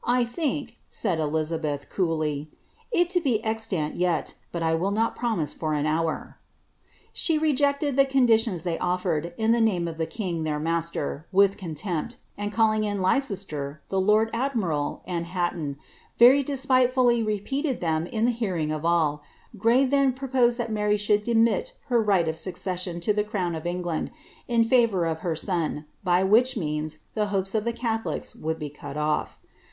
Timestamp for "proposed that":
20.12-20.70